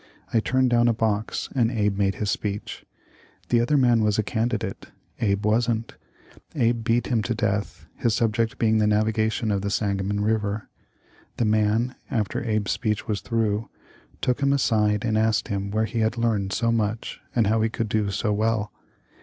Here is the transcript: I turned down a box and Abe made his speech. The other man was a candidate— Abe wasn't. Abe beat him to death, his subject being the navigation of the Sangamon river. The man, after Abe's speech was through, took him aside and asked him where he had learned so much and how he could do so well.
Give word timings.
I 0.33 0.39
turned 0.39 0.71
down 0.71 0.87
a 0.87 0.95
box 0.95 1.47
and 1.53 1.69
Abe 1.69 1.95
made 1.95 2.15
his 2.15 2.31
speech. 2.31 2.87
The 3.49 3.61
other 3.61 3.77
man 3.77 4.01
was 4.03 4.17
a 4.17 4.23
candidate— 4.23 4.87
Abe 5.21 5.45
wasn't. 5.45 5.95
Abe 6.55 6.83
beat 6.83 7.05
him 7.05 7.21
to 7.21 7.35
death, 7.35 7.85
his 7.97 8.15
subject 8.15 8.57
being 8.57 8.79
the 8.79 8.87
navigation 8.87 9.51
of 9.51 9.61
the 9.61 9.69
Sangamon 9.69 10.21
river. 10.21 10.67
The 11.37 11.45
man, 11.45 11.93
after 12.09 12.39
Abe's 12.43 12.71
speech 12.71 13.07
was 13.07 13.21
through, 13.21 13.69
took 14.21 14.41
him 14.41 14.53
aside 14.53 15.05
and 15.05 15.19
asked 15.19 15.49
him 15.49 15.69
where 15.69 15.85
he 15.85 15.99
had 15.99 16.17
learned 16.17 16.51
so 16.51 16.71
much 16.71 17.21
and 17.35 17.45
how 17.45 17.61
he 17.61 17.69
could 17.69 17.87
do 17.87 18.09
so 18.09 18.33
well. 18.33 18.73